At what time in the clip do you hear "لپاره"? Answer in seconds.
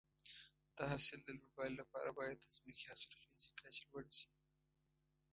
1.81-2.09